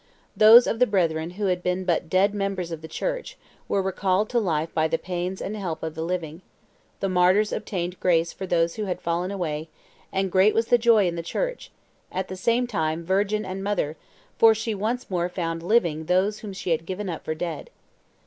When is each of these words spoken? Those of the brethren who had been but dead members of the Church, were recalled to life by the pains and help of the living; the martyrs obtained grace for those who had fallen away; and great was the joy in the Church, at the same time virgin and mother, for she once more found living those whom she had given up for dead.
Those 0.35 0.65
of 0.65 0.79
the 0.79 0.87
brethren 0.87 1.29
who 1.37 1.45
had 1.45 1.61
been 1.61 1.85
but 1.85 2.09
dead 2.09 2.33
members 2.33 2.71
of 2.71 2.81
the 2.81 2.87
Church, 2.87 3.37
were 3.67 3.83
recalled 3.83 4.29
to 4.29 4.39
life 4.39 4.73
by 4.73 4.87
the 4.87 4.97
pains 4.97 5.39
and 5.39 5.55
help 5.55 5.83
of 5.83 5.93
the 5.93 6.01
living; 6.01 6.41
the 7.01 7.07
martyrs 7.07 7.51
obtained 7.53 7.99
grace 7.99 8.33
for 8.33 8.47
those 8.47 8.77
who 8.77 8.85
had 8.85 8.99
fallen 8.99 9.29
away; 9.29 9.69
and 10.11 10.31
great 10.31 10.55
was 10.55 10.69
the 10.69 10.79
joy 10.79 11.07
in 11.07 11.17
the 11.17 11.21
Church, 11.21 11.69
at 12.11 12.29
the 12.29 12.35
same 12.35 12.65
time 12.65 13.05
virgin 13.05 13.45
and 13.45 13.63
mother, 13.63 13.95
for 14.39 14.55
she 14.55 14.73
once 14.73 15.07
more 15.07 15.29
found 15.29 15.61
living 15.61 16.05
those 16.05 16.39
whom 16.39 16.51
she 16.51 16.71
had 16.71 16.87
given 16.87 17.07
up 17.07 17.23
for 17.23 17.35
dead. 17.35 17.69